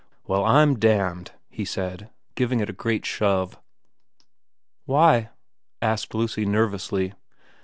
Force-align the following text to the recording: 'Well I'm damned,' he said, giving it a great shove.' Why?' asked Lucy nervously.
'Well 0.25 0.43
I'm 0.45 0.79
damned,' 0.79 1.29
he 1.47 1.63
said, 1.63 2.09
giving 2.33 2.59
it 2.59 2.71
a 2.71 2.73
great 2.73 3.05
shove.' 3.05 3.59
Why?' 4.85 5.29
asked 5.79 6.15
Lucy 6.15 6.43
nervously. 6.43 7.13